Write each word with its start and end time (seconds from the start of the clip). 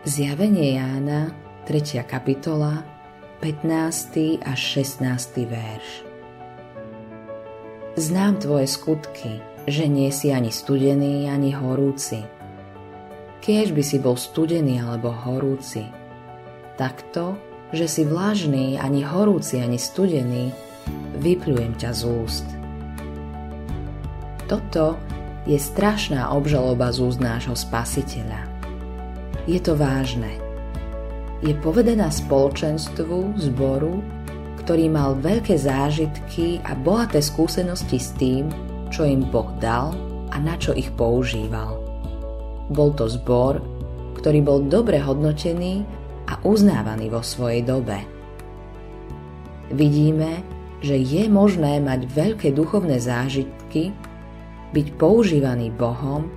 Zjavenie 0.00 0.80
Jána, 0.80 1.28
3. 1.68 2.00
kapitola, 2.08 2.88
15. 3.44 4.40
až 4.40 4.60
16. 4.96 5.44
verš. 5.44 5.88
Znám 8.00 8.40
tvoje 8.40 8.64
skutky, 8.64 9.44
že 9.68 9.84
nie 9.92 10.08
si 10.08 10.32
ani 10.32 10.48
studený, 10.48 11.28
ani 11.28 11.52
horúci. 11.52 12.24
Kiež 13.44 13.76
by 13.76 13.84
si 13.84 14.00
bol 14.00 14.16
studený 14.16 14.80
alebo 14.80 15.12
horúci. 15.12 15.84
Takto, 16.80 17.36
že 17.68 17.84
si 17.84 18.08
vlažný, 18.08 18.80
ani 18.80 19.04
horúci, 19.04 19.60
ani 19.60 19.76
studený, 19.76 20.48
vypľujem 21.20 21.76
ťa 21.76 21.90
z 21.92 22.02
úst. 22.08 22.48
Toto 24.48 24.96
je 25.44 25.60
strašná 25.60 26.32
obžaloba 26.32 26.88
z 26.88 27.04
úst 27.04 27.20
nášho 27.20 27.52
spasiteľa 27.52 28.49
je 29.50 29.58
to 29.58 29.74
vážne. 29.74 30.30
Je 31.42 31.50
povedená 31.58 32.06
spoločenstvu, 32.12 33.34
zboru, 33.50 33.98
ktorý 34.62 34.86
mal 34.86 35.18
veľké 35.18 35.58
zážitky 35.58 36.62
a 36.62 36.78
bohaté 36.78 37.18
skúsenosti 37.18 37.98
s 37.98 38.14
tým, 38.14 38.46
čo 38.94 39.02
im 39.02 39.26
Boh 39.26 39.50
dal 39.58 39.90
a 40.30 40.36
na 40.38 40.54
čo 40.54 40.70
ich 40.76 40.94
používal. 40.94 41.82
Bol 42.70 42.94
to 42.94 43.10
zbor, 43.10 43.58
ktorý 44.22 44.38
bol 44.46 44.62
dobre 44.70 45.02
hodnotený 45.02 45.82
a 46.30 46.38
uznávaný 46.46 47.10
vo 47.10 47.24
svojej 47.24 47.66
dobe. 47.66 47.98
Vidíme, 49.74 50.46
že 50.78 50.94
je 50.94 51.26
možné 51.26 51.82
mať 51.82 52.06
veľké 52.06 52.48
duchovné 52.54 53.02
zážitky, 53.02 53.90
byť 54.70 54.86
používaný 54.94 55.74
Bohom, 55.74 56.30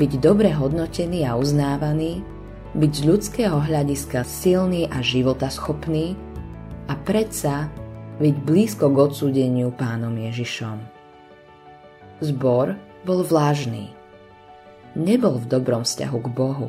byť 0.00 0.12
dobre 0.24 0.48
hodnotený 0.56 1.28
a 1.28 1.36
uznávaný 1.36 2.24
byť 2.74 2.90
z 2.90 3.02
ľudského 3.06 3.62
hľadiska 3.62 4.26
silný 4.26 4.90
a 4.90 4.98
životaschopný 4.98 6.18
a 6.90 6.98
predsa 7.06 7.70
byť 8.18 8.34
blízko 8.42 8.90
k 8.90 8.96
odsúdeniu 8.98 9.70
pánom 9.70 10.10
Ježišom. 10.10 10.82
Zbor 12.18 12.74
bol 13.06 13.22
vlážný. 13.22 13.94
Nebol 14.98 15.38
v 15.38 15.46
dobrom 15.46 15.86
vzťahu 15.86 16.18
k 16.18 16.28
Bohu. 16.34 16.68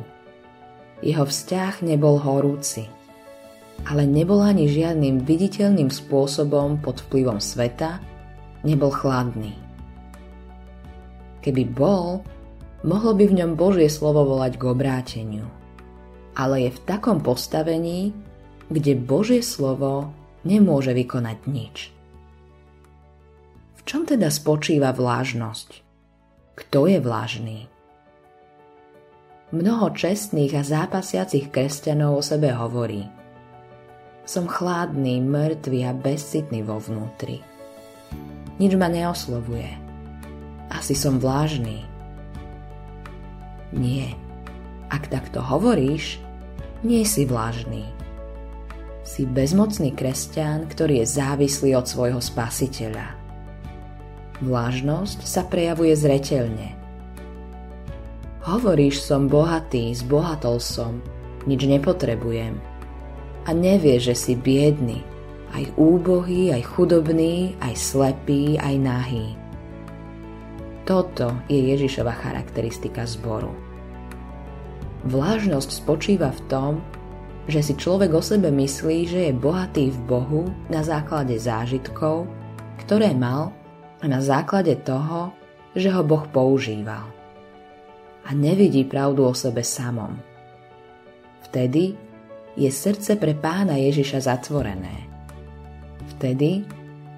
Jeho 1.02 1.26
vzťah 1.26 1.82
nebol 1.82 2.22
horúci, 2.22 2.86
ale 3.90 4.06
nebol 4.06 4.46
ani 4.46 4.70
žiadnym 4.70 5.26
viditeľným 5.26 5.90
spôsobom 5.90 6.86
pod 6.86 7.02
vplyvom 7.10 7.42
sveta, 7.42 7.98
nebol 8.62 8.94
chladný. 8.94 9.58
Keby 11.42 11.66
bol, 11.66 12.22
mohlo 12.86 13.12
by 13.18 13.26
v 13.26 13.38
ňom 13.42 13.52
Božie 13.58 13.90
slovo 13.90 14.22
volať 14.38 14.62
k 14.62 14.70
obráteniu– 14.70 15.50
ale 16.36 16.68
je 16.68 16.72
v 16.76 16.84
takom 16.84 17.24
postavení, 17.24 18.12
kde 18.68 19.00
Božie 19.00 19.40
slovo 19.40 20.12
nemôže 20.44 20.92
vykonať 20.92 21.38
nič. 21.48 21.76
V 23.80 23.82
čom 23.88 24.04
teda 24.04 24.28
spočíva 24.28 24.92
vlážnosť? 24.92 25.70
Kto 26.56 26.92
je 26.92 27.00
vlážný? 27.00 27.60
Mnoho 29.56 29.94
čestných 29.94 30.58
a 30.58 30.64
zápasiacich 30.66 31.54
kresťanov 31.54 32.20
o 32.20 32.22
sebe 32.26 32.52
hovorí 32.52 33.06
Som 34.26 34.50
chladný, 34.50 35.22
mŕtvý 35.22 35.80
a 35.86 35.94
bezcitný 35.94 36.66
vo 36.66 36.82
vnútri. 36.82 37.46
Nič 38.58 38.74
ma 38.74 38.90
neoslovuje. 38.90 39.70
Asi 40.74 40.98
som 40.98 41.22
vlážný. 41.22 41.86
Nie. 43.70 44.18
Ak 44.90 45.14
takto 45.14 45.46
hovoríš, 45.46 46.25
nie 46.86 47.02
si 47.02 47.26
vlážný. 47.26 47.90
Si 49.02 49.26
bezmocný 49.26 49.92
kresťan, 49.98 50.70
ktorý 50.70 51.02
je 51.02 51.18
závislý 51.18 51.74
od 51.74 51.90
svojho 51.90 52.22
spasiteľa. 52.22 53.18
Vlážnosť 54.46 55.26
sa 55.26 55.42
prejavuje 55.50 55.98
zreteľne. 55.98 56.78
Hovoríš 58.46 59.02
som 59.02 59.26
bohatý, 59.26 59.90
zbohatol 59.98 60.62
som, 60.62 61.02
nič 61.50 61.66
nepotrebujem. 61.66 62.54
A 63.46 63.50
nevieš, 63.54 64.14
že 64.14 64.16
si 64.18 64.34
biedný, 64.38 65.02
aj 65.54 65.74
úbohý, 65.78 66.54
aj 66.54 66.62
chudobný, 66.78 67.58
aj 67.62 67.74
slepý, 67.74 68.62
aj 68.62 68.76
nahý. 68.78 69.34
Toto 70.86 71.34
je 71.50 71.58
Ježišova 71.74 72.14
charakteristika 72.22 73.10
zboru. 73.10 73.75
Vlážnosť 75.06 75.86
spočíva 75.86 76.34
v 76.34 76.42
tom, 76.50 76.72
že 77.46 77.62
si 77.62 77.78
človek 77.78 78.10
o 78.10 78.26
sebe 78.26 78.50
myslí, 78.50 78.98
že 79.06 79.20
je 79.30 79.34
bohatý 79.38 79.94
v 79.94 80.00
Bohu 80.10 80.44
na 80.66 80.82
základe 80.82 81.38
zážitkov, 81.38 82.26
ktoré 82.82 83.14
mal 83.14 83.54
a 84.02 84.06
na 84.10 84.18
základe 84.18 84.74
toho, 84.82 85.30
že 85.78 85.94
ho 85.94 86.02
Boh 86.02 86.26
používal. 86.34 87.06
A 88.26 88.34
nevidí 88.34 88.82
pravdu 88.82 89.30
o 89.30 89.38
sebe 89.38 89.62
samom. 89.62 90.18
Vtedy 91.46 91.94
je 92.58 92.70
srdce 92.74 93.22
pre 93.22 93.38
pána 93.38 93.78
Ježiša 93.78 94.26
zatvorené. 94.26 95.06
Vtedy 96.18 96.66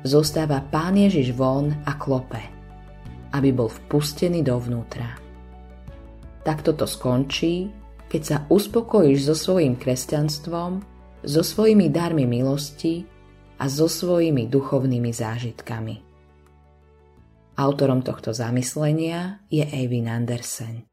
zostáva 0.04 0.60
pán 0.60 1.00
Ježiš 1.00 1.32
von 1.32 1.72
a 1.88 1.96
klope, 1.96 2.44
aby 3.32 3.56
bol 3.56 3.72
vpustený 3.72 4.44
dovnútra. 4.44 5.24
Takto 6.44 6.76
to 6.76 6.84
skončí, 6.84 7.77
keď 8.08 8.22
sa 8.24 8.38
uspokojíš 8.48 9.32
so 9.32 9.36
svojím 9.36 9.76
kresťanstvom, 9.76 10.84
so 11.28 11.42
svojimi 11.44 11.92
darmi 11.92 12.24
milosti 12.24 13.04
a 13.60 13.68
so 13.68 13.92
svojimi 13.92 14.48
duchovnými 14.48 15.12
zážitkami. 15.12 15.96
Autorom 17.58 18.06
tohto 18.06 18.32
zamyslenia 18.38 19.42
je 19.50 19.66
Eivin 19.66 20.08
Andersen. 20.08 20.86